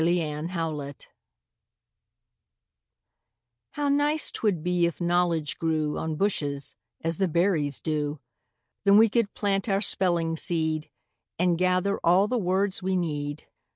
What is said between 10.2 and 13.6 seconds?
seed, And gather all the words we need.